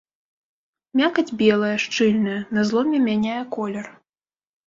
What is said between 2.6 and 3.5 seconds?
зломе мяняе